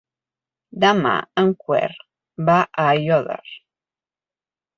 Demà 0.83 1.11
en 1.41 1.51
Quer 1.65 1.89
va 2.49 2.57
a 2.61 2.87
Aiòder. 2.95 3.39